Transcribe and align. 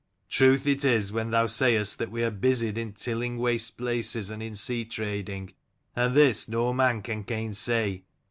Truth 0.29 0.65
it 0.65 0.83
is 0.83 1.11
when 1.13 1.29
thou 1.29 1.45
sayest 1.45 1.99
that 1.99 2.09
we 2.09 2.23
are 2.23 2.31
busied 2.31 2.75
in 2.75 2.91
tilling 2.93 3.37
waste 3.37 3.77
places, 3.77 4.31
and 4.31 4.41
in 4.41 4.55
sea 4.55 4.83
trading; 4.83 5.53
and 5.95 6.17
this 6.17 6.49
no 6.49 6.73
man 6.73 7.03
can 7.03 7.21
gain 7.21 7.53
say. 7.53 8.01